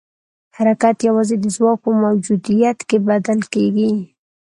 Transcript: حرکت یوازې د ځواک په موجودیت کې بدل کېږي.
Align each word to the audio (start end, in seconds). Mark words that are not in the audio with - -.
حرکت 0.57 0.97
یوازې 1.07 1.35
د 1.39 1.45
ځواک 1.55 1.77
په 1.85 1.91
موجودیت 2.03 2.79
کې 2.89 2.97
بدل 3.07 3.39
کېږي. 3.53 3.91